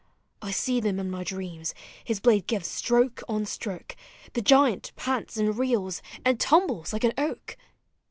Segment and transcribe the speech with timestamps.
[0.41, 3.95] I see them in my dreams— his blade gives stroke on stroke,
[4.33, 7.55] The giant pants and reels— and tumbles like an oak!